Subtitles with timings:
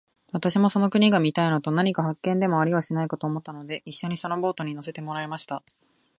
[0.31, 5.61] 私もその国が見たいのと、何か発見でもありはしないかと思ったので、一しょにそのボートに乗せてもらいました。